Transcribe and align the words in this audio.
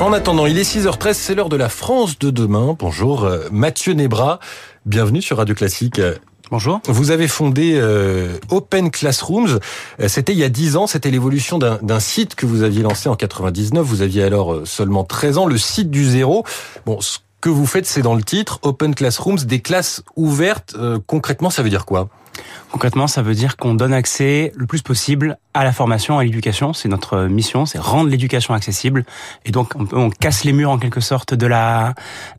En 0.00 0.12
attendant, 0.12 0.46
il 0.46 0.56
est 0.58 0.62
6h13, 0.62 1.12
c'est 1.14 1.34
l'heure 1.34 1.48
de 1.48 1.56
la 1.56 1.68
France 1.68 2.20
de 2.20 2.30
demain. 2.30 2.76
Bonjour, 2.78 3.24
euh, 3.24 3.48
Mathieu 3.50 3.94
Nebra. 3.94 4.38
Bienvenue 4.86 5.20
sur 5.20 5.38
Radio 5.38 5.56
Classique. 5.56 6.00
Bonjour. 6.52 6.80
Vous 6.86 7.10
avez 7.10 7.26
fondé 7.26 7.72
euh, 7.74 8.38
Open 8.48 8.92
Classrooms. 8.92 9.58
Euh, 10.00 10.08
c'était 10.08 10.32
il 10.32 10.38
y 10.38 10.44
a 10.44 10.48
10 10.48 10.76
ans. 10.76 10.86
C'était 10.86 11.10
l'évolution 11.10 11.58
d'un 11.58 12.00
site 12.00 12.36
que 12.36 12.46
vous 12.46 12.62
aviez 12.62 12.82
lancé 12.82 13.08
en 13.08 13.16
99. 13.16 13.84
Vous 13.84 14.02
aviez 14.02 14.22
alors 14.22 14.60
seulement 14.64 15.02
13 15.02 15.36
ans. 15.38 15.46
Le 15.46 15.58
site 15.58 15.90
du 15.90 16.04
zéro. 16.04 16.44
Bon, 16.86 17.00
ce 17.00 17.18
que 17.40 17.48
vous 17.48 17.66
faites, 17.66 17.86
c'est 17.86 18.02
dans 18.02 18.14
le 18.14 18.22
titre 18.22 18.60
Open 18.62 18.94
Classrooms, 18.94 19.38
des 19.38 19.60
classes 19.60 20.04
ouvertes. 20.14 20.76
concrètement, 21.06 21.50
ça 21.50 21.62
veut 21.62 21.70
dire 21.70 21.86
quoi? 21.86 22.08
Concrètement, 22.70 23.06
ça 23.06 23.22
veut 23.22 23.34
dire 23.34 23.56
qu'on 23.56 23.74
donne 23.74 23.92
accès 23.92 24.52
le 24.56 24.66
plus 24.66 24.82
possible 24.82 25.38
à 25.54 25.64
la 25.64 25.72
formation, 25.72 26.18
à 26.18 26.24
l'éducation. 26.24 26.72
C'est 26.72 26.88
notre 26.88 27.24
mission, 27.24 27.66
c'est 27.66 27.78
rendre 27.78 28.10
l'éducation 28.10 28.54
accessible. 28.54 29.04
Et 29.44 29.50
donc, 29.50 29.72
on, 29.76 29.86
on, 29.92 30.10
casse 30.10 30.44
les 30.44 30.52
murs 30.52 30.70
en 30.70 30.78
quelque 30.78 31.00
sorte 31.00 31.34
de 31.34 31.46
la 31.46 31.94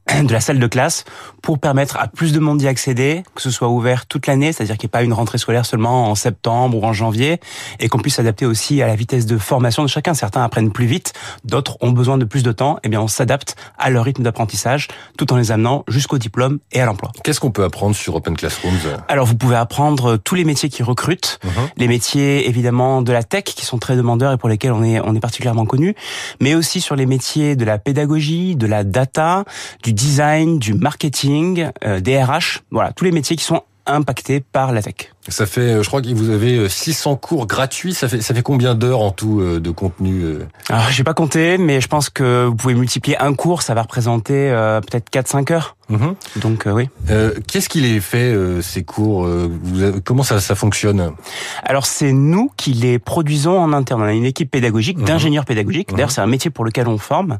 de 0.24 0.32
la 0.32 0.40
salle 0.40 0.60
de 0.60 0.68
classe 0.68 1.06
pour 1.42 1.60
permettre 1.60 1.98
à 1.98 2.08
plus 2.08 2.34
de 2.34 2.40
monde 2.40 2.60
d'y 2.60 2.68
accéder, 2.68 3.24
que 3.36 3.42
ce 3.42 3.52
soit 3.52 3.70
ouvert 3.70 4.06
toute 4.06 4.28
l'année, 4.28 4.52
c'est-à-dire 4.52 4.78
qu'il 4.78 4.88
n'y 4.88 4.90
ait 4.90 4.98
pas 5.00 5.04
une 5.04 5.14
rentrée 5.14 5.38
scolaire 5.38 5.66
seulement 5.66 6.10
en 6.10 6.16
septembre 6.16 6.78
ou 6.78 6.86
en 6.86 6.94
janvier, 6.94 7.40
et 7.80 7.90
qu'on 7.90 8.00
puisse 8.00 8.16
s'adapter 8.16 8.46
aussi 8.46 8.82
à 8.82 8.88
la 8.88 8.96
vitesse 8.96 9.26
de 9.26 9.38
formation 9.38 9.84
de 9.84 9.88
chacun. 9.88 10.14
Certains 10.14 10.44
apprennent 10.44 10.72
plus 10.72 10.86
vite, 10.86 11.14
d'autres 11.46 11.78
ont 11.82 11.92
besoin 11.92 12.18
de 12.18 12.26
plus 12.26 12.44
de 12.44 12.52
temps. 12.52 12.78
Et 12.78 12.80
eh 12.86 12.90
bien, 12.90 13.02
on 13.02 13.08
s'adapte 13.08 13.56
à 13.78 13.90
leur 13.90 14.06
rythme 14.06 14.24
d'apprentissage, 14.24 14.88
tout 15.18 15.32
en 15.34 15.38
les 15.38 15.52
amenant 15.52 15.84
jusqu'au 15.88 16.18
diplôme 16.18 16.60
et 16.72 16.82
à 16.82 16.86
l'emploi. 16.86 17.12
Qu'est-ce 17.24 17.40
qu'on 17.40 17.52
peut 17.52 17.64
apprendre 17.64 17.96
sur 17.96 18.16
Open 18.16 18.36
Classrooms? 18.36 19.02
Alors, 19.08 19.26
vous 19.26 19.36
pouvez 19.36 19.56
apprendre 19.56 19.89
tous 19.96 20.36
les 20.36 20.46
métiers 20.46 20.70
qui 20.70 20.84
recrutent, 20.84 21.40
mhm. 21.44 21.52
les 21.78 21.88
métiers 21.88 22.48
évidemment 22.48 23.02
de 23.02 23.12
la 23.12 23.24
tech 23.24 23.44
qui 23.44 23.66
sont 23.66 23.78
très 23.78 23.96
demandeurs 23.96 24.34
et 24.34 24.38
pour 24.38 24.50
lesquels 24.50 24.72
on 24.72 24.84
est 24.84 25.00
on 25.00 25.16
est 25.16 25.20
particulièrement 25.20 25.66
connu, 25.66 25.96
mais 26.40 26.56
aussi 26.56 26.82
sur 26.82 26.96
les 26.96 27.06
métiers 27.06 27.56
de 27.56 27.66
la 27.66 27.78
pédagogie, 27.78 28.56
de 28.56 28.68
la 28.68 28.84
data, 28.84 29.46
du 29.84 29.94
design, 29.94 30.60
du 30.60 30.74
marketing, 30.74 31.70
euh, 31.84 32.00
des 32.00 32.22
RH, 32.22 32.62
voilà, 32.72 32.92
tous 32.92 33.06
les 33.06 33.12
métiers 33.12 33.36
qui 33.36 33.44
sont 33.44 33.62
impactés 33.86 34.40
par 34.40 34.72
la 34.72 34.82
tech. 34.82 35.12
Ça 35.28 35.46
fait, 35.46 35.62
euh, 35.62 35.84
je 35.84 35.88
crois 35.88 36.02
que 36.02 36.08
vous 36.14 36.30
avez 36.30 36.68
600 36.70 37.12
euh, 37.12 37.16
cours 37.16 37.46
gratuits. 37.46 37.94
Ça 37.94 38.08
fait, 38.08 38.22
ça 38.22 38.34
fait 38.34 38.42
combien 38.42 38.76
d'heures 38.76 39.02
en 39.02 39.12
tout 39.12 39.42
de 39.42 39.72
contenu 39.72 40.24
Alors, 40.70 40.90
j'ai 40.90 41.04
pas 41.04 41.14
compté, 41.14 41.58
mais 41.58 41.82
je 41.82 41.88
pense 41.88 42.10
que 42.10 42.46
vous 42.46 42.56
pouvez 42.56 42.74
multiplier 42.74 43.18
un 43.20 43.34
cours, 43.34 43.62
ça 43.62 43.74
va 43.74 43.82
représenter 43.82 44.50
peut-être 44.82 45.10
4-5 45.12 45.54
heures. 45.54 45.76
Mhm. 45.90 46.16
Donc 46.38 46.68
euh, 46.68 46.72
oui. 46.72 46.90
Euh, 47.10 47.34
Qu'est-ce 47.48 47.68
qui 47.68 47.82
les 47.82 48.00
fait 48.00 48.32
euh, 48.32 48.62
ces 48.62 48.84
cours 48.84 49.26
euh, 49.26 49.50
Comment 50.06 50.24
ça, 50.24 50.40
ça 50.40 50.56
fonctionne? 50.56 51.14
Alors 51.64 51.86
c'est 51.86 52.14
nous 52.14 52.52
qui 52.58 52.74
les 52.74 53.00
produisons 53.00 53.60
en 53.60 53.74
interne. 53.74 54.04
On 54.04 54.06
a 54.06 54.14
une 54.14 54.26
équipe 54.26 54.52
pédagogique, 54.52 55.00
mhm. 55.00 55.06
d'ingénieurs 55.06 55.46
pédagogiques. 55.46 55.90
D'ailleurs 55.90 56.10
mhm. 56.10 56.14
c'est 56.14 56.22
un 56.22 56.28
métier 56.28 56.52
pour 56.52 56.64
lequel 56.64 56.88
on 56.88 56.98
forme, 56.98 57.40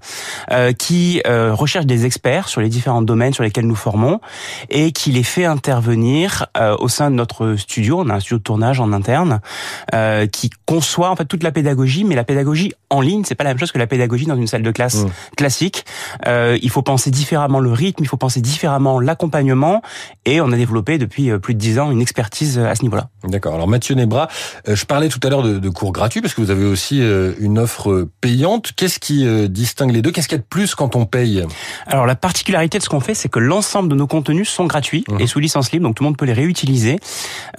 qui 0.78 1.22
recherche 1.26 1.86
des 1.86 2.06
experts 2.06 2.48
sur 2.48 2.62
les 2.62 2.70
différents 2.70 3.02
domaines 3.02 3.34
sur 3.34 3.44
lesquels 3.44 3.68
nous 3.68 3.76
formons 3.76 4.20
et 4.70 4.92
qui 4.92 5.12
les 5.12 5.24
fait 5.24 5.46
intervenir 5.46 6.48
au 6.80 6.88
sein 6.88 7.12
de 7.12 7.16
notre 7.16 7.56
studio. 7.56 7.79
On 7.80 8.10
a 8.10 8.16
un 8.16 8.20
studio 8.20 8.38
de 8.38 8.44
tournage 8.44 8.80
en 8.80 8.94
interne 8.94 9.40
qui 10.32 10.50
conçoit 10.66 11.10
en 11.10 11.16
fait 11.16 11.26
toute 11.26 11.44
la 11.44 11.52
pédagogie, 11.52 12.04
mais 12.04 12.16
la 12.16 12.24
pédagogie 12.24 12.74
en 12.90 13.02
ligne, 13.02 13.24
c'est 13.26 13.36
pas 13.36 13.44
la 13.44 13.52
même 13.52 13.60
chose 13.60 13.72
que 13.72 13.80
la 13.80 13.88
pédagogie 13.88 14.26
dans 14.26 14.36
une 14.36 14.48
salle 14.48 14.64
de 14.64 14.72
classe 14.72 15.06
classique. 15.38 15.86
il 16.26 16.70
faut 16.70 16.82
penser 16.82 17.12
différemment 17.12 17.60
le 17.60 17.72
rythme, 17.72 18.04
il 18.04 18.08
faut 18.08 18.18
penser 18.18 18.42
différemment 18.42 19.00
l'accompagnement 19.00 19.82
et 20.26 20.42
on 20.42 20.52
a 20.52 20.56
développé 20.56 20.98
depuis 20.98 21.32
euh, 21.32 21.40
plus 21.40 21.54
de 21.54 21.60
dix 21.60 21.80
ans 21.80 21.92
une 21.92 22.02
expertise 22.02 22.58
euh, 22.58 22.68
à 22.68 22.76
ce 22.76 22.84
niveau-là. 22.84 23.10
D'accord. 23.24 23.56
Alors 23.56 23.68
Mathieu 23.68 23.96
Nebra, 23.96 24.28
euh, 24.68 24.76
je 24.76 24.86
parlais 24.86 25.10
tout 25.10 25.20
à 25.24 25.30
l'heure 25.30 25.44
de, 25.44 25.70
cours 25.70 25.92
gratuits 25.92 26.22
parce 26.22 26.34
que 26.34 26.42
vous 26.42 26.52
avez 26.52 26.66
aussi 26.66 27.00
une 27.40 27.60
offre 27.60 28.08
payante. 28.22 28.72
Qu'est-ce 28.76 29.00
qui 29.00 29.26
distingue 29.50 29.92
les 29.92 30.02
deux? 30.02 30.12
Qu'est-ce 30.12 30.28
qu'il 30.28 30.38
y 30.38 30.40
a 30.40 30.42
de 30.42 30.48
plus 30.48 30.74
quand 30.74 30.96
on 30.96 31.06
paye? 31.06 31.44
Alors 31.86 32.08
la 32.08 32.16
particularité 32.16 32.80
de 32.80 32.84
ce 32.84 32.90
qu'on 32.90 33.00
fait, 33.00 33.14
c'est 33.14 33.30
que 33.30 33.40
l'ensemble 33.40 33.88
de 33.90 33.96
nos 33.96 34.08
contenus 34.08 34.50
sont 34.50 34.66
gratuits 34.66 35.04
mmh. 35.08 35.20
et 35.20 35.28
sous 35.28 35.40
licence 35.40 35.72
libre, 35.72 35.84
donc 35.86 35.96
tout 35.96 36.04
le 36.04 36.10
monde 36.10 36.18
peut 36.18 36.26
les 36.26 36.34
réutiliser. 36.34 37.00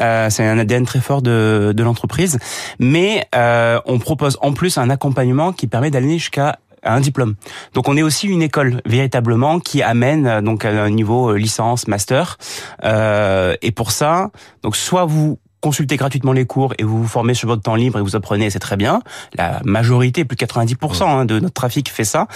C'est 0.00 0.47
un 0.47 0.59
ADN 0.59 0.84
très 0.84 1.00
fort 1.00 1.22
de, 1.22 1.72
de 1.77 1.83
l'entreprise, 1.83 2.38
mais 2.78 3.27
on 3.34 3.99
propose 3.99 4.38
en 4.41 4.53
plus 4.53 4.78
un 4.78 4.91
accompagnement 4.91 5.53
qui 5.53 5.66
permet 5.66 5.91
d'aller 5.91 6.19
jusqu'à 6.19 6.59
un 6.83 7.00
diplôme. 7.00 7.34
Donc 7.75 7.88
on 7.88 7.97
est 7.97 8.03
aussi 8.03 8.27
une 8.27 8.43
école 8.43 8.81
véritablement 8.84 9.60
qui 9.60 9.83
amène 9.83 10.27
euh, 10.27 10.41
donc 10.41 10.65
à 10.65 10.71
un 10.71 10.91
niveau 10.91 11.31
euh, 11.31 11.37
licence, 11.37 11.89
master. 11.89 12.39
Euh, 12.84 13.56
et 13.62 13.72
pour 13.72 13.91
ça, 13.93 14.31
donc 14.62 14.77
soit 14.77 15.05
vous 15.05 15.39
consultez 15.60 15.97
gratuitement 15.97 16.32
les 16.32 16.47
cours 16.47 16.75
et 16.78 16.84
vous 16.84 17.03
vous 17.03 17.09
formez 17.09 17.34
sur 17.34 17.48
votre 17.48 17.62
temps 17.62 17.75
libre 17.75 17.98
et 17.98 18.03
vous 18.03 18.16
apprenez, 18.16 18.50
c'est 18.50 18.59
très 18.59 18.76
bien. 18.76 19.03
La 19.34 19.60
majorité, 19.65 20.25
plus 20.25 20.37
de 20.37 20.44
90% 20.44 21.04
hein, 21.04 21.25
de 21.25 21.41
notre 21.41 21.54
trafic 21.54 21.91
fait 21.91 22.04
ça. 22.04 22.28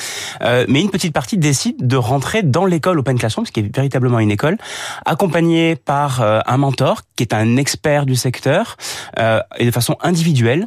Euh, 0.43 0.65
mais 0.69 0.81
une 0.81 0.91
petite 0.91 1.13
partie 1.13 1.39
décide 1.39 1.87
de 1.87 1.97
rentrer 1.97 2.43
dans 2.43 2.67
l'école 2.67 2.99
Open 2.99 3.19
Classroom, 3.19 3.47
ce 3.47 3.53
qui 3.53 3.61
est 3.61 3.75
véritablement 3.75 4.19
une 4.19 4.31
école, 4.31 4.59
accompagnée 5.07 5.77
par 5.77 6.21
euh, 6.21 6.41
un 6.47 6.57
mentor 6.57 7.03
qui 7.17 7.23
est 7.23 7.33
un 7.33 7.57
expert 7.57 8.07
du 8.07 8.17
secteur 8.17 8.77
euh, 9.19 9.41
et 9.59 9.67
de 9.67 9.71
façon 9.71 9.97
individuelle, 10.03 10.67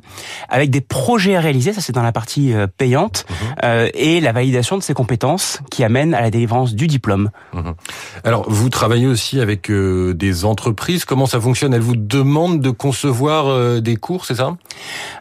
avec 0.49 0.69
des 0.69 0.81
projets 0.81 1.35
à 1.35 1.41
réaliser, 1.41 1.73
ça 1.73 1.81
c'est 1.81 1.93
dans 1.93 2.03
la 2.03 2.11
partie 2.11 2.53
euh, 2.53 2.67
payante, 2.67 3.25
mmh. 3.29 3.87
et 3.93 4.21
la 4.21 4.31
validation 4.31 4.77
de 4.77 4.83
ses 4.83 4.93
compétences 4.93 5.59
qui 5.69 5.83
amène 5.83 6.13
à 6.13 6.21
la 6.21 6.31
délivrance 6.31 6.73
du 6.73 6.87
diplôme. 6.87 7.29
Mmh. 7.53 7.61
Alors, 8.23 8.49
vous 8.49 8.69
travaillez 8.69 9.07
aussi 9.07 9.39
avec 9.39 9.69
des 9.69 10.45
entreprises. 10.45 11.05
Comment 11.05 11.25
ça 11.25 11.39
fonctionne? 11.39 11.73
Elles 11.73 11.81
vous 11.81 11.95
demandent 11.95 12.46
de 12.55 12.69
concevoir 12.69 13.47
euh, 13.47 13.79
des 13.81 13.95
cours, 13.95 14.25
c'est 14.25 14.35
ça? 14.35 14.55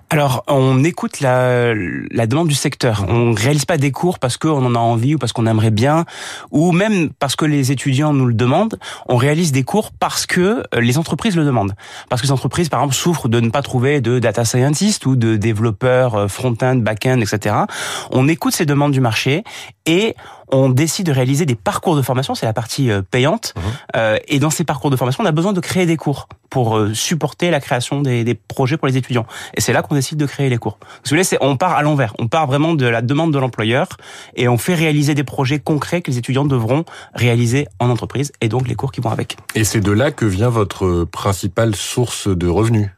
Alors, 0.09 0.44
on 0.47 0.84
écoute 0.84 1.20
la, 1.20 1.75
la 1.75 2.26
demande 2.26 2.47
du 2.47 2.54
secteur. 2.54 3.04
On 3.09 3.32
réalise 3.32 3.64
pas 3.64 3.76
des 3.76 3.91
cours 3.91 4.19
parce 4.20 4.37
qu'on 4.37 4.64
en 4.64 4.75
a 4.75 4.78
envie 4.78 5.16
ou 5.16 5.19
parce 5.19 5.32
qu'on 5.32 5.47
aimerait 5.47 5.72
bien, 5.72 6.04
ou 6.53 6.70
même 6.72 7.10
parce 7.19 7.34
que 7.34 7.44
les 7.44 7.72
étudiants 7.72 8.12
nous 8.12 8.26
le 8.26 8.34
demandent. 8.34 8.78
On 9.09 9.16
réalise 9.16 9.50
des 9.50 9.65
cours 9.65 9.91
parce 9.92 10.26
que 10.26 10.62
euh, 10.75 10.81
les 10.81 10.98
entreprises 10.98 11.36
le 11.36 11.44
demandent. 11.44 11.75
Parce 12.09 12.22
que 12.22 12.26
les 12.26 12.32
entreprises, 12.32 12.69
par 12.69 12.81
exemple, 12.81 12.94
souffrent 12.94 13.28
de 13.28 13.41
ne 13.41 13.50
pas 13.50 13.62
trouver 13.62 14.00
de 14.00 14.19
data 14.19 14.44
scientist 14.44 15.04
ou 15.06 15.16
de 15.16 15.36
développeurs 15.36 16.15
euh, 16.15 16.28
front-end, 16.28 16.76
back-end, 16.76 17.20
etc. 17.20 17.56
On 18.12 18.28
écoute 18.28 18.54
ces 18.54 18.66
demandes 18.66 18.92
du 18.92 19.00
marché 19.00 19.42
et 19.86 20.15
on 20.51 20.69
décide 20.69 21.07
de 21.07 21.12
réaliser 21.12 21.47
des 21.47 21.55
parcours 21.55 21.97
de 21.97 22.03
formation, 22.03 22.34
c'est 22.34 22.47
la 22.47 22.53
partie 22.53 22.91
payante. 23.11 23.55
Mmh. 23.57 24.01
et 24.29 24.39
dans 24.39 24.51
ces 24.51 24.65
parcours 24.65 24.91
de 24.91 24.97
formation, 24.97 25.25
on 25.25 25.27
a 25.27 25.33
besoin 25.33 25.53
de 25.53 25.61
créer 25.61 25.87
des 25.87 25.97
cours 25.97 26.29
pour 26.51 26.81
supporter 26.95 27.51
la 27.51 27.61
création 27.61 28.01
des, 28.01 28.25
des 28.25 28.34
projets 28.34 28.77
pour 28.77 28.87
les 28.87 28.97
étudiants. 28.97 29.27
Et 29.55 29.61
c'est 29.61 29.73
là 29.73 29.83
qu'on 29.83 29.95
décide 29.95 30.19
de 30.19 30.27
créer 30.27 30.49
les 30.49 30.59
cours. 30.59 30.79
Vous 31.05 31.11
voulez, 31.11 31.25
c'est 31.25 31.39
on 31.41 31.57
part 31.57 31.73
à 31.73 31.83
l'envers. 31.83 32.15
On 32.19 32.29
part 32.29 32.47
vraiment 32.47 32.75
de 32.75 32.87
la 32.87 33.03
demande 33.03 33.33
de 33.33 33.39
l'employeur 33.39 33.89
et 34.34 34.49
on 34.49 34.59
fait 34.59 34.75
réaliser 34.75 35.15
des 35.15 35.25
projets 35.25 35.59
concrets 35.59 36.03
que 36.03 36.11
les 36.11 36.19
étudiants 36.19 36.45
devront 36.45 36.84
réaliser 37.15 37.67
en 37.78 37.91
entreprise 37.91 38.33
et 38.41 38.49
donc 38.49 38.69
les 38.69 38.75
cours 38.75 38.93
qui 38.93 39.01
vont 39.01 39.11
avec. 39.11 39.37
Et 39.55 39.65
c'est 39.65 39.81
de 39.81 39.93
là 39.93 40.11
que 40.11 40.25
vient 40.25 40.51
votre 40.51 41.05
principale 41.05 41.75
source 41.75 42.28
de 42.28 42.49
revenus. 42.49 42.91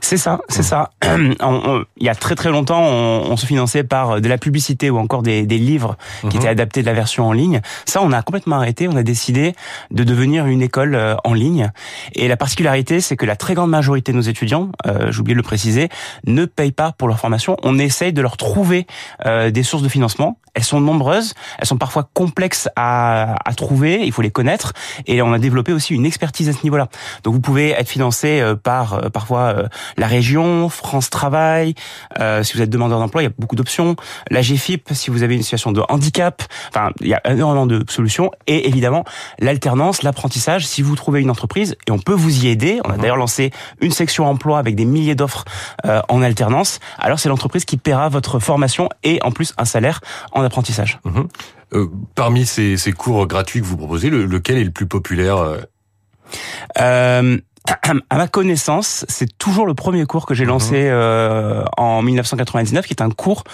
C'est 0.00 0.16
ça, 0.16 0.40
c'est 0.48 0.62
ça. 0.62 0.90
il 1.02 2.06
y 2.06 2.08
a 2.08 2.14
très 2.14 2.34
très 2.34 2.50
longtemps, 2.50 2.82
on, 2.82 3.36
se 3.36 3.46
finançait 3.46 3.84
par 3.84 4.20
de 4.20 4.28
la 4.28 4.38
publicité 4.38 4.90
ou 4.90 4.98
encore 4.98 5.22
des, 5.22 5.44
livres 5.44 5.96
qui 6.20 6.26
mhm. 6.26 6.36
étaient 6.36 6.48
adaptés 6.48 6.80
de 6.82 6.86
la 6.86 6.92
version 6.92 7.26
en 7.26 7.32
ligne. 7.32 7.60
Ça, 7.84 8.02
on 8.02 8.12
a 8.12 8.22
complètement 8.22 8.56
arrêté. 8.56 8.88
On 8.88 8.96
a 8.96 9.02
décidé 9.02 9.54
de 9.90 10.04
devenir 10.04 10.46
une 10.46 10.62
école 10.62 10.94
euh, 10.94 11.16
en 11.24 11.34
ligne. 11.34 11.70
Et 12.14 12.28
la 12.28 12.36
particularité, 12.36 13.00
c'est 13.00 13.16
que 13.16 13.26
la 13.26 13.36
très 13.36 13.54
grande 13.54 13.70
majorité 13.70 14.12
de 14.12 14.16
nos 14.16 14.22
étudiants, 14.22 14.70
euh, 14.86 15.10
j'ai 15.10 15.20
oublié 15.20 15.34
de 15.34 15.38
le 15.38 15.42
préciser, 15.42 15.88
ne 16.26 16.44
payent 16.44 16.72
pas 16.72 16.92
pour 16.92 17.08
leur 17.08 17.18
formation. 17.18 17.56
On 17.62 17.78
essaye 17.78 18.12
de 18.12 18.22
leur 18.22 18.36
trouver 18.36 18.86
euh, 19.26 19.50
des 19.50 19.62
sources 19.62 19.82
de 19.82 19.88
financement. 19.88 20.38
Elles 20.54 20.64
sont 20.64 20.80
nombreuses, 20.80 21.34
elles 21.58 21.66
sont 21.66 21.78
parfois 21.78 22.08
complexes 22.14 22.68
à, 22.76 23.36
à 23.48 23.54
trouver. 23.54 24.04
Il 24.04 24.12
faut 24.12 24.22
les 24.22 24.30
connaître. 24.30 24.72
Et 25.06 25.22
on 25.22 25.32
a 25.32 25.38
développé 25.38 25.72
aussi 25.72 25.94
une 25.94 26.06
expertise 26.06 26.48
à 26.48 26.52
ce 26.52 26.62
niveau-là. 26.64 26.88
Donc, 27.22 27.34
vous 27.34 27.40
pouvez 27.40 27.70
être 27.70 27.88
financé 27.88 28.42
par 28.62 29.10
parfois 29.12 29.67
la 29.96 30.06
région, 30.06 30.68
France 30.68 31.10
Travail, 31.10 31.74
euh, 32.20 32.42
si 32.42 32.56
vous 32.56 32.62
êtes 32.62 32.70
demandeur 32.70 32.98
d'emploi, 32.98 33.22
il 33.22 33.26
y 33.26 33.28
a 33.28 33.32
beaucoup 33.38 33.56
d'options. 33.56 33.96
La 34.30 34.42
GFIP, 34.42 34.90
si 34.92 35.10
vous 35.10 35.22
avez 35.22 35.34
une 35.34 35.42
situation 35.42 35.72
de 35.72 35.82
handicap, 35.88 36.42
enfin, 36.68 36.90
il 37.00 37.08
y 37.08 37.14
a 37.14 37.20
énormément 37.30 37.66
de 37.66 37.84
solutions. 37.88 38.30
Et 38.46 38.68
évidemment, 38.68 39.04
l'alternance, 39.38 40.02
l'apprentissage, 40.02 40.66
si 40.66 40.82
vous 40.82 40.96
trouvez 40.96 41.20
une 41.20 41.30
entreprise, 41.30 41.76
et 41.86 41.90
on 41.90 41.98
peut 41.98 42.12
vous 42.12 42.44
y 42.44 42.48
aider. 42.48 42.80
On 42.84 42.90
a 42.90 42.94
mhm. 42.94 43.00
d'ailleurs 43.00 43.16
lancé 43.16 43.50
une 43.80 43.92
section 43.92 44.26
emploi 44.26 44.58
avec 44.58 44.74
des 44.74 44.84
milliers 44.84 45.14
d'offres 45.14 45.44
euh, 45.84 46.00
en 46.08 46.22
alternance. 46.22 46.80
Alors 46.98 47.18
c'est 47.18 47.28
l'entreprise 47.28 47.64
qui 47.64 47.76
paiera 47.76 48.08
votre 48.08 48.38
formation 48.38 48.88
et 49.02 49.20
en 49.22 49.30
plus 49.30 49.54
un 49.58 49.64
salaire 49.64 50.00
en 50.32 50.42
apprentissage. 50.42 51.00
Mhm. 51.04 51.28
Euh, 51.74 51.86
parmi 52.14 52.46
ces, 52.46 52.78
ces, 52.78 52.92
cours 52.92 53.26
gratuits 53.26 53.60
que 53.60 53.66
vous 53.66 53.76
proposez, 53.76 54.08
lequel 54.08 54.56
est 54.56 54.64
le 54.64 54.70
plus 54.70 54.86
populaire 54.86 55.36
euh, 56.80 57.38
à 58.10 58.16
ma 58.16 58.28
connaissance, 58.28 59.04
c'est 59.08 59.36
toujours 59.38 59.66
le 59.66 59.74
premier 59.74 60.06
cours 60.06 60.26
que 60.26 60.34
j'ai 60.34 60.44
mhm. 60.44 60.50
lancé 60.50 60.74
euh, 60.76 61.64
en 61.76 62.02
1999, 62.02 62.86
qui 62.86 62.94
est 62.94 63.02
un 63.02 63.10
cours 63.10 63.44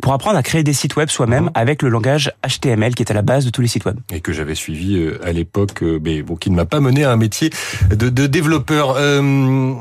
pour 0.00 0.12
apprendre 0.12 0.36
à 0.36 0.42
créer 0.42 0.62
des 0.62 0.72
sites 0.72 0.96
web 0.96 1.08
soi-même 1.08 1.44
mhm. 1.44 1.50
avec 1.54 1.82
le 1.82 1.88
langage 1.88 2.32
HTML, 2.46 2.94
qui 2.94 3.02
est 3.02 3.10
à 3.10 3.14
la 3.14 3.22
base 3.22 3.44
de 3.44 3.50
tous 3.50 3.62
les 3.62 3.68
sites 3.68 3.84
web. 3.84 3.98
Et 4.12 4.20
que 4.20 4.32
j'avais 4.32 4.54
suivi 4.54 4.96
euh, 4.96 5.18
à 5.24 5.32
l'époque, 5.32 5.82
euh, 5.82 5.98
mais 6.02 6.22
bon, 6.22 6.36
qui 6.36 6.50
ne 6.50 6.56
m'a 6.56 6.64
pas 6.64 6.80
mené 6.80 7.04
à 7.04 7.12
un 7.12 7.16
métier 7.16 7.50
de, 7.90 8.08
de 8.08 8.26
développeur. 8.26 8.96
Euh, 8.98 9.72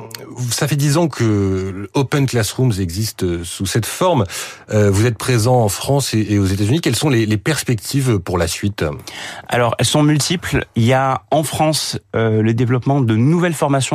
ça 0.49 0.67
fait 0.67 0.75
dix 0.75 0.97
ans 0.97 1.07
que 1.07 1.89
Open 1.93 2.25
Classrooms 2.25 2.73
existe 2.79 3.43
sous 3.43 3.65
cette 3.65 3.85
forme. 3.85 4.25
Euh, 4.71 4.89
vous 4.89 5.05
êtes 5.05 5.17
présent 5.17 5.61
en 5.61 5.69
France 5.69 6.13
et, 6.13 6.39
aux 6.39 6.45
États-Unis. 6.45 6.81
Quelles 6.81 6.95
sont 6.95 7.09
les, 7.09 7.25
les, 7.25 7.37
perspectives 7.37 8.19
pour 8.19 8.37
la 8.37 8.47
suite? 8.47 8.85
Alors, 9.47 9.75
elles 9.77 9.85
sont 9.85 10.03
multiples. 10.03 10.65
Il 10.75 10.83
y 10.83 10.93
a 10.93 11.23
en 11.31 11.43
France 11.43 11.99
le 12.13 12.51
développement 12.53 13.01
de 13.01 13.15
nouvelles 13.15 13.53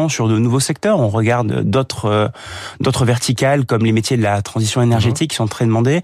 sur 0.09 0.29
de 0.29 0.39
nouveaux 0.39 0.61
secteurs. 0.61 1.01
On 1.01 1.09
regarde 1.09 1.63
d'autres 1.63 2.07
euh, 2.07 2.29
d'autres 2.81 3.05
verticales 3.05 3.65
comme 3.67 3.85
les 3.85 3.93
métiers 3.93 4.17
de 4.17 4.23
la 4.23 4.43
transition 4.43 4.83
énergétique 4.83 5.31
qui 5.31 5.37
sont 5.37 5.47
très 5.47 5.65
demandés. 5.65 6.03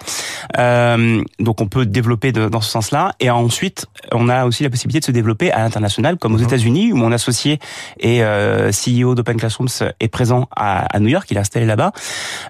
Euh, 0.58 1.22
donc, 1.38 1.60
on 1.60 1.66
peut 1.66 1.86
développer 1.86 2.32
de, 2.32 2.48
dans 2.48 2.60
ce 2.60 2.70
sens-là. 2.70 3.12
Et 3.20 3.30
ensuite, 3.30 3.86
on 4.12 4.28
a 4.28 4.44
aussi 4.44 4.62
la 4.62 4.70
possibilité 4.70 5.00
de 5.00 5.04
se 5.06 5.12
développer 5.12 5.52
à 5.52 5.60
l'international, 5.60 6.16
comme 6.16 6.34
aux 6.34 6.38
mhm. 6.38 6.44
États-Unis, 6.44 6.92
où 6.92 6.96
mon 6.96 7.12
associé 7.12 7.58
et 7.98 8.22
euh, 8.22 8.70
CEO 8.70 9.14
d'Open 9.14 9.36
Classrooms 9.36 9.92
est 10.00 10.08
présent 10.08 10.48
à, 10.54 10.84
à, 10.94 11.00
New 11.00 11.08
York. 11.08 11.26
Il 11.30 11.36
est 11.36 11.40
installé 11.40 11.66
là-bas. 11.66 11.92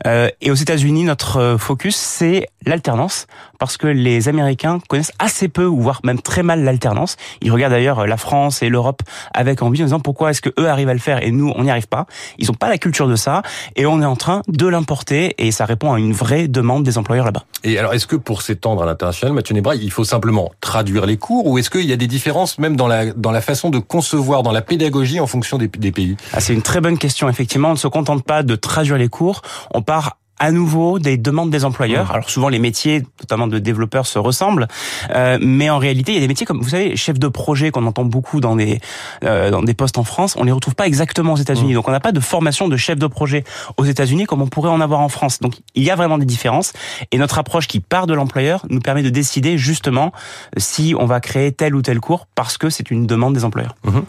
Euh, 0.07 0.29
et 0.41 0.51
aux 0.51 0.55
États-Unis, 0.55 1.05
notre 1.05 1.57
focus 1.59 1.97
c'est 1.97 2.47
l'alternance, 2.67 3.27
parce 3.59 3.77
que 3.77 3.87
les 3.87 4.29
Américains 4.29 4.79
connaissent 4.89 5.13
assez 5.19 5.49
peu, 5.49 5.67
ou 5.67 5.81
voire 5.81 6.01
même 6.05 6.21
très 6.21 6.43
mal 6.43 6.65
l'alternance. 6.65 7.17
Ils 7.43 7.53
regardent 7.53 7.73
d'ailleurs 7.73 8.07
la 8.07 8.17
France 8.17 8.63
et 8.63 8.69
l'Europe 8.69 9.03
avec 9.33 9.63
envie 9.63 9.83
en 9.83 9.87
disant 9.87 10.01
pourquoi 10.01 10.31
est-ce 10.31 10.41
que 10.41 10.51
eux 10.59 10.69
arrivent 10.69 10.89
à 10.89 10.95
le 10.95 11.01
faire 11.05 11.23
et 11.23 11.31
nous 11.31 11.53
on 11.55 11.65
n'y 11.65 11.71
arrive 11.71 11.89
pas. 11.89 12.07
Ils 12.39 12.49
n'ont 12.49 12.55
pas 12.55 12.69
la 12.69 12.79
culture 12.79 13.09
de 13.09 13.17
ça 13.17 13.43
et 13.77 13.87
on 13.87 14.01
est 14.03 14.07
en 14.07 14.17
train 14.17 14.43
de 14.49 14.67
l'importer 14.67 15.35
et 15.39 15.53
ça 15.53 15.65
répond 15.65 15.93
à 15.93 15.99
une 15.99 16.13
vraie 16.13 16.49
demande 16.49 16.83
des 16.83 16.99
employeurs 16.99 17.25
là-bas. 17.27 17.45
Et 17.63 17.79
alors 17.79 17.95
est-ce 17.95 18.07
que 18.07 18.17
pour 18.17 18.43
s'étendre 18.43 18.83
à 18.83 18.87
l'international, 18.87 19.33
Mathieu 19.35 19.55
Nebra, 19.55 19.75
il 19.77 19.91
faut 19.91 20.05
simplement 20.05 20.51
traduire 20.61 21.07
les 21.07 21.17
cours 21.17 21.47
ou 21.47 21.59
est-ce 21.59 21.71
qu'il 21.71 21.87
y 21.87 21.93
a 21.93 21.97
des 21.97 22.07
différences 22.07 22.59
même 22.59 22.77
dans 22.77 22.89
la 22.89 23.13
dans 23.13 23.31
la 23.31 23.41
façon 23.41 23.71
de 23.71 23.79
concevoir, 23.79 24.43
dans 24.43 24.53
la 24.53 24.63
pédagogie 24.63 25.21
en 25.21 25.27
fonction 25.27 25.59
des, 25.59 25.69
des 25.69 25.93
pays? 25.93 26.17
Ah, 26.33 26.41
C'est 26.41 26.55
une 26.55 26.63
très 26.63 26.81
bonne 26.81 26.99
question. 26.99 27.29
Effectivement, 27.29 27.69
on 27.69 27.73
ne 27.73 27.79
se 27.79 27.89
contente 27.89 28.25
pas 28.25 28.43
de 28.43 28.57
traduire 28.57 28.99
les 28.99 29.09
cours, 29.09 29.43
on 29.73 29.83
part 29.83 30.19
à 30.39 30.51
nouveau 30.51 30.99
des 30.99 31.17
demandes 31.17 31.51
des 31.51 31.65
employeurs. 31.65 32.11
Alors 32.11 32.29
souvent 32.29 32.49
les 32.49 32.59
métiers, 32.59 33.03
notamment 33.21 33.47
de 33.47 33.59
développeurs, 33.59 34.07
se 34.07 34.19
ressemblent, 34.19 34.67
euh, 35.11 35.39
mais 35.41 35.71
en 35.71 35.79
réalité 35.79 36.13
il 36.13 36.15
y 36.17 36.19
a 36.19 36.21
des 36.21 36.29
métiers 36.29 36.47
comme 36.47 36.61
vous 36.61 36.71
savez 36.71 36.97
chef 36.97 37.19
de 37.19 37.29
projet 37.29 37.71
qu'on 37.71 37.87
entend 37.87 38.05
beaucoup 38.05 38.41
dans 38.41 38.57
des 38.57 38.81
euh, 39.23 39.51
dans 39.51 39.63
des 39.63 39.75
postes 39.75 39.99
en 39.99 40.05
France, 40.05 40.35
on 40.37 40.45
les 40.45 40.53
retrouve 40.53 40.75
pas 40.75 40.87
exactement 40.87 41.35
aux 41.35 41.37
États-Unis. 41.37 41.73
Mmh. 41.73 41.77
Donc 41.77 41.89
on 41.89 41.93
n'a 41.93 42.01
pas 42.01 42.13
de 42.13 42.21
formation 42.21 42.69
de 42.69 42.77
chef 42.77 42.99
de 42.99 43.07
projet 43.07 43.45
aux 43.77 43.85
États-Unis 43.85 44.25
comme 44.25 44.43
on 44.43 44.49
pourrait 44.49 44.71
en 44.71 44.81
avoir 44.81 45.01
en 45.01 45.09
France. 45.09 45.39
Donc 45.41 45.55
il 45.75 45.85
y 45.85 45.91
a 45.91 45.97
vraiment 45.97 46.19
des 46.19 46.27
différences 46.27 46.73
et 47.13 47.19
notre 47.19 47.39
approche 47.39 47.67
qui 47.67 47.81
part 47.81 48.07
de 48.07 48.15
l'employeur 48.15 48.67
nous 48.71 48.81
permet 48.81 49.03
de 49.03 49.11
décider 49.11 49.57
justement 49.59 50.13
si 50.57 50.95
on 50.99 51.07
va 51.07 51.21
créer 51.21 51.53
tel 51.53 51.75
ou 51.75 51.83
tel 51.83 52.01
cours 52.01 52.27
parce 52.35 52.59
que 52.59 52.71
c'est 52.71 52.91
une 52.91 53.07
demande 53.07 53.35
des 53.35 53.45
employeurs. 53.45 53.77
Mmh. 53.85 54.01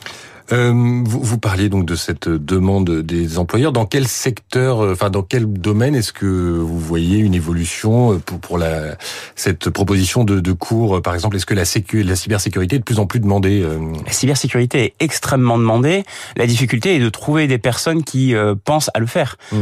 Euh, 0.52 0.72
vous, 1.06 1.22
vous, 1.22 1.38
parliez 1.40 1.70
donc 1.70 1.86
de 1.86 1.96
cette 1.96 2.30
demande 2.30 3.02
des 3.02 3.40
employeurs. 3.40 3.72
Dans 3.72 3.86
quel 3.86 4.08
secteur, 4.08 4.84
euh, 4.84 4.94
enfin 4.94 5.10
dans 5.10 5.24
quel 5.24 5.52
domaine 5.52 5.96
est-ce 5.96 6.14
que 6.14 6.26
vous 6.26 6.80
voyez 6.80 7.18
une 7.18 7.34
évolution 7.34 8.14
euh, 8.14 8.18
pour, 8.20 8.40
pour 8.40 8.58
la, 8.60 8.96
cette 9.36 9.70
proposition 9.72 10.24
de, 10.24 10.40
de 10.40 10.52
cours 10.52 11.02
Par 11.02 11.16
exemple, 11.16 11.36
est-ce 11.36 11.48
que 11.48 11.56
la, 11.56 11.66
sécu, 11.66 12.04
la 12.04 12.16
cybersécurité 12.16 12.76
est 12.76 12.80
de 12.80 12.84
plus 12.84 13.00
en 13.00 13.08
plus 13.08 13.20
demandée 13.20 13.62
euh? 13.64 13.80
La 14.06 14.12
cybersécurité 14.12 14.84
est 14.84 14.94
extrêmement 15.00 15.58
demandée. 15.58 16.04
La 16.38 16.46
difficulté 16.46 16.96
est 16.96 17.00
de 17.00 17.10
trouver 17.10 17.48
des 17.48 17.58
personnes 17.58 18.04
qui 18.04 18.34
pensent 18.64 18.92
à 18.94 19.00
le 19.00 19.06
faire, 19.06 19.38
mmh. 19.52 19.58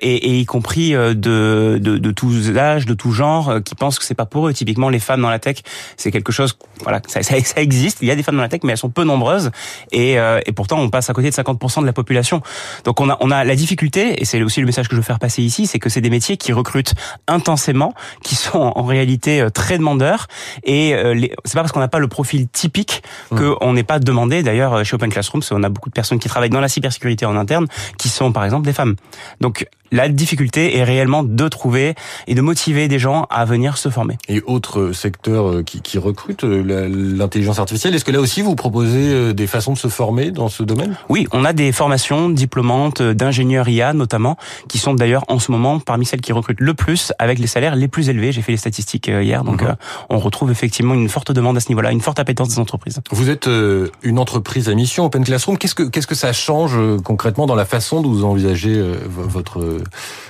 et, 0.00 0.16
et, 0.16 0.38
y 0.40 0.44
compris 0.44 0.92
de, 0.92 1.14
de, 1.14 1.78
de 1.78 2.10
tous 2.10 2.56
âges, 2.56 2.86
de 2.86 2.94
tout 2.94 3.12
genre, 3.12 3.62
qui 3.64 3.74
pensent 3.74 3.98
que 3.98 4.04
c'est 4.04 4.14
pas 4.14 4.26
pour 4.26 4.48
eux. 4.48 4.52
Typiquement, 4.52 4.88
les 4.88 4.98
femmes 4.98 5.22
dans 5.22 5.30
la 5.30 5.38
tech, 5.38 5.58
c'est 5.96 6.10
quelque 6.10 6.32
chose, 6.32 6.58
voilà, 6.82 7.00
ça, 7.06 7.22
ça, 7.22 7.40
ça, 7.42 7.60
existe. 7.60 7.98
Il 8.02 8.08
y 8.08 8.10
a 8.10 8.16
des 8.16 8.22
femmes 8.22 8.36
dans 8.36 8.42
la 8.42 8.48
tech, 8.48 8.60
mais 8.64 8.72
elles 8.72 8.78
sont 8.78 8.90
peu 8.90 9.04
nombreuses 9.04 9.50
et 9.92 10.18
euh, 10.26 10.40
et 10.46 10.52
pourtant 10.52 10.78
on 10.78 10.90
passe 10.90 11.10
à 11.10 11.12
côté 11.12 11.30
de 11.30 11.34
50% 11.34 11.80
de 11.80 11.86
la 11.86 11.92
population. 11.92 12.42
Donc 12.84 13.00
on 13.00 13.08
a 13.08 13.16
on 13.20 13.30
a 13.30 13.44
la 13.44 13.56
difficulté 13.56 14.20
et 14.20 14.24
c'est 14.24 14.42
aussi 14.42 14.60
le 14.60 14.66
message 14.66 14.88
que 14.88 14.94
je 14.94 15.00
veux 15.00 15.06
faire 15.06 15.18
passer 15.18 15.42
ici, 15.42 15.66
c'est 15.66 15.78
que 15.78 15.88
c'est 15.88 16.00
des 16.00 16.10
métiers 16.10 16.36
qui 16.36 16.52
recrutent 16.52 16.94
intensément, 17.26 17.94
qui 18.22 18.34
sont 18.34 18.72
en 18.74 18.84
réalité 18.84 19.40
euh, 19.40 19.50
très 19.50 19.78
demandeurs 19.78 20.26
et 20.64 20.94
euh, 20.94 21.18
c'est 21.44 21.54
pas 21.54 21.60
parce 21.60 21.72
qu'on 21.72 21.80
n'a 21.80 21.88
pas 21.88 21.98
le 21.98 22.08
profil 22.08 22.48
typique 22.48 23.02
mmh. 23.30 23.36
qu'on 23.38 23.72
n'est 23.72 23.84
pas 23.84 23.98
demandé. 23.98 24.42
D'ailleurs 24.42 24.84
chez 24.84 24.94
Open 24.94 25.10
Classrooms, 25.10 25.42
on 25.50 25.62
a 25.62 25.68
beaucoup 25.68 25.88
de 25.88 25.94
personnes 25.94 26.18
qui 26.18 26.28
travaillent 26.28 26.50
dans 26.50 26.60
la 26.60 26.68
cybersécurité 26.68 27.26
en 27.26 27.36
interne 27.36 27.66
qui 27.98 28.08
sont 28.08 28.32
par 28.32 28.44
exemple 28.44 28.66
des 28.66 28.72
femmes. 28.72 28.96
Donc 29.40 29.66
la 29.92 30.08
difficulté 30.08 30.76
est 30.76 30.84
réellement 30.84 31.22
de 31.22 31.48
trouver 31.48 31.94
et 32.26 32.34
de 32.34 32.40
motiver 32.40 32.88
des 32.88 32.98
gens 32.98 33.26
à 33.30 33.44
venir 33.44 33.78
se 33.78 33.88
former. 33.88 34.18
Et 34.28 34.42
autres 34.46 34.92
secteurs 34.92 35.64
qui, 35.64 35.80
qui 35.80 35.98
recrutent 35.98 36.44
l'intelligence 36.44 37.58
artificielle, 37.58 37.94
est-ce 37.94 38.04
que 38.04 38.12
là 38.12 38.20
aussi 38.20 38.42
vous 38.42 38.54
proposez 38.54 39.34
des 39.34 39.46
façons 39.46 39.72
de 39.72 39.78
se 39.78 39.88
former 39.88 40.30
dans 40.30 40.48
ce 40.48 40.62
domaine? 40.62 40.96
Oui, 41.08 41.26
on 41.32 41.44
a 41.44 41.52
des 41.52 41.72
formations 41.72 42.30
diplômantes 42.30 43.02
d'ingénieurs 43.02 43.68
IA 43.68 43.92
notamment, 43.92 44.36
qui 44.68 44.78
sont 44.78 44.94
d'ailleurs 44.94 45.24
en 45.28 45.38
ce 45.38 45.50
moment 45.50 45.80
parmi 45.80 46.06
celles 46.06 46.20
qui 46.20 46.32
recrutent 46.32 46.60
le 46.60 46.74
plus 46.74 47.12
avec 47.18 47.38
les 47.38 47.46
salaires 47.46 47.76
les 47.76 47.88
plus 47.88 48.08
élevés. 48.08 48.32
J'ai 48.32 48.42
fait 48.42 48.52
les 48.52 48.58
statistiques 48.58 49.08
euh, 49.08 49.22
hier, 49.22 49.44
donc 49.44 49.62
mhm. 49.62 49.68
euh, 49.68 49.74
on 50.10 50.18
retrouve 50.18 50.50
effectivement 50.50 50.94
une 50.94 51.08
forte 51.08 51.32
demande 51.32 51.56
à 51.56 51.60
ce 51.60 51.68
niveau-là, 51.68 51.92
une 51.92 52.00
forte 52.00 52.18
appétence 52.18 52.48
des 52.48 52.58
entreprises. 52.58 53.00
Vous 53.10 53.30
êtes 53.30 53.48
euh, 53.48 53.90
une 54.02 54.18
entreprise 54.18 54.68
à 54.68 54.74
mission 54.74 55.04
Open 55.06 55.24
Classroom. 55.24 55.58
Qu'est-ce 55.58 55.74
que 55.74 55.84
qu'est-ce 55.84 56.06
que 56.06 56.14
ça 56.14 56.32
change 56.32 56.76
concrètement 57.02 57.46
dans 57.46 57.54
la 57.54 57.64
façon 57.64 58.00
dont 58.02 58.10
vous 58.10 58.24
envisagez 58.24 58.82
votre 59.08 59.75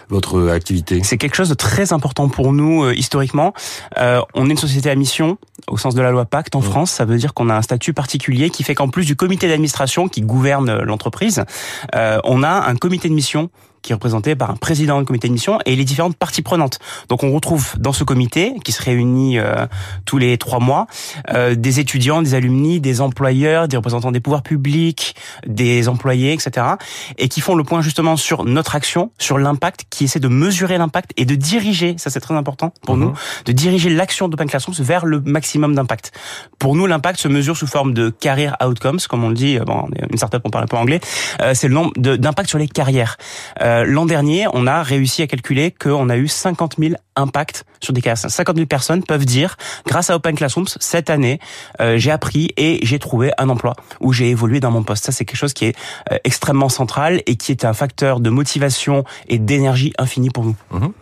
votre 0.08 0.48
activité? 0.48 1.00
C'est 1.02 1.18
quelque 1.18 1.36
chose 1.36 1.48
de 1.48 1.54
très 1.54 1.92
important 1.92 2.28
pour 2.28 2.52
nous 2.52 2.90
historiquement. 2.90 3.52
on 3.96 4.46
est 4.46 4.50
une 4.50 4.56
société 4.56 4.90
à 4.90 4.94
mission 4.94 5.38
au 5.68 5.78
sens 5.78 5.94
de 5.94 6.02
la 6.02 6.10
loi 6.10 6.24
Pacte 6.24 6.54
en 6.54 6.60
France. 6.60 6.90
Ça 6.90 7.04
veut 7.04 7.16
dire 7.16 7.34
qu'on 7.34 7.48
a 7.50 7.54
un 7.54 7.62
statut 7.62 7.92
particulier 7.92 8.50
qui 8.50 8.62
fait 8.62 8.74
qu'en 8.74 8.88
plus 8.88 9.04
du 9.04 9.16
comité 9.16 9.48
d'administration 9.48 10.08
qui 10.08 10.22
gouverne 10.22 10.82
l'entreprise, 10.82 11.44
euh, 11.94 12.18
on 12.24 12.42
a 12.42 12.68
un 12.68 12.76
comité 12.76 13.08
de 13.08 13.14
mission 13.14 13.50
qui 13.86 13.92
est 13.92 13.94
représenté 13.94 14.34
par 14.34 14.50
un 14.50 14.56
président 14.56 14.98
du 14.98 15.06
comité 15.06 15.28
de 15.28 15.32
mission 15.32 15.60
et 15.64 15.76
les 15.76 15.84
différentes 15.84 16.16
parties 16.16 16.42
prenantes. 16.42 16.80
Donc 17.08 17.22
on 17.22 17.32
retrouve 17.32 17.74
dans 17.78 17.92
ce 17.92 18.02
comité, 18.02 18.54
qui 18.64 18.72
se 18.72 18.82
réunit 18.82 19.38
euh, 19.38 19.66
tous 20.04 20.18
les 20.18 20.36
trois 20.38 20.58
mois, 20.58 20.88
euh, 21.32 21.54
des 21.54 21.78
étudiants, 21.78 22.20
des 22.20 22.34
alumni, 22.34 22.80
des 22.80 23.00
employeurs, 23.00 23.68
des 23.68 23.76
représentants 23.76 24.10
des 24.10 24.18
pouvoirs 24.18 24.42
publics, 24.42 25.14
des 25.46 25.88
employés, 25.88 26.32
etc. 26.32 26.66
Et 27.16 27.28
qui 27.28 27.40
font 27.40 27.54
le 27.54 27.62
point 27.62 27.80
justement 27.80 28.16
sur 28.16 28.44
notre 28.44 28.74
action, 28.74 29.12
sur 29.18 29.38
l'impact, 29.38 29.84
qui 29.88 30.04
essaie 30.04 30.18
de 30.18 30.28
mesurer 30.28 30.78
l'impact 30.78 31.12
et 31.16 31.24
de 31.24 31.36
diriger, 31.36 31.94
ça 31.96 32.10
c'est 32.10 32.20
très 32.20 32.34
important 32.34 32.74
pour 32.82 32.96
mhm. 32.96 33.04
nous, 33.04 33.12
de 33.44 33.52
diriger 33.52 33.88
l'action 33.88 34.28
d'Open 34.28 34.48
Classrooms 34.48 34.74
vers 34.80 35.06
le 35.06 35.20
maximum 35.20 35.76
d'impact. 35.76 36.10
Pour 36.58 36.74
nous, 36.74 36.86
l'impact 36.86 37.20
se 37.20 37.28
mesure 37.28 37.56
sous 37.56 37.68
forme 37.68 37.94
de 37.94 38.10
career 38.10 38.56
outcomes, 38.64 38.98
comme 39.08 39.22
on 39.22 39.28
le 39.28 39.34
dit, 39.34 39.58
bon, 39.60 39.88
une 40.10 40.16
startup 40.16 40.42
on 40.44 40.50
parle 40.50 40.64
un 40.64 40.68
peu 40.68 40.76
anglais, 40.76 41.00
euh, 41.40 41.54
c'est 41.54 41.68
le 41.68 41.74
nombre 41.74 41.92
d'impact 41.96 42.48
sur 42.48 42.58
les 42.58 42.66
carrières. 42.66 43.16
Euh, 43.60 43.75
l'an 43.84 44.06
dernier, 44.06 44.46
on 44.52 44.66
a 44.66 44.82
réussi 44.82 45.22
à 45.22 45.26
calculer 45.26 45.70
qu'on 45.70 46.08
a 46.08 46.16
eu 46.16 46.28
50 46.28 46.76
000 46.78 46.94
impacts 47.16 47.64
sur 47.80 47.92
des 47.92 48.02
cas. 48.02 48.16
50 48.16 48.56
000 48.56 48.66
personnes 48.66 49.02
peuvent 49.02 49.24
dire, 49.24 49.56
grâce 49.86 50.10
à 50.10 50.16
Open 50.16 50.34
Classrooms, 50.34 50.68
cette 50.80 51.10
année, 51.10 51.40
euh, 51.80 51.98
j'ai 51.98 52.10
appris 52.10 52.50
et 52.56 52.78
j'ai 52.82 52.98
trouvé 52.98 53.32
un 53.38 53.48
emploi 53.48 53.74
où 54.00 54.12
j'ai 54.12 54.30
évolué 54.30 54.60
dans 54.60 54.70
mon 54.70 54.82
poste. 54.82 55.04
Ça, 55.04 55.12
c'est 55.12 55.24
quelque 55.24 55.38
chose 55.38 55.52
qui 55.52 55.66
est 55.66 55.76
extrêmement 56.24 56.68
central 56.68 57.22
et 57.26 57.36
qui 57.36 57.52
est 57.52 57.64
un 57.64 57.72
facteur 57.72 58.20
de 58.20 58.30
motivation 58.30 59.04
et 59.28 59.38
d'énergie 59.38 59.92
infinie 59.98 60.30
pour 60.30 60.44
nous. 60.44 60.56
Mhm. 60.72 60.92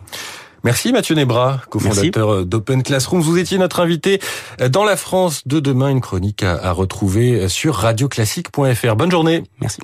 Merci 0.63 0.91
Mathieu 0.91 1.13
Nebra, 1.13 1.61
cofondateur 1.69 2.43
d'Open 2.43 2.81
Classrooms. 2.81 3.21
Vous 3.21 3.37
étiez 3.37 3.59
notre 3.59 3.81
invité 3.81 4.19
dans 4.69 4.83
la 4.83 4.97
France 4.97 5.47
de 5.47 5.59
demain, 5.59 5.89
une 5.89 6.01
chronique 6.01 6.41
à 6.41 6.71
retrouver 6.71 7.47
sur 7.49 7.75
radioclassique.fr. 7.75 8.95
Bonne 8.95 9.11
journée. 9.11 9.43
Merci. 9.61 9.79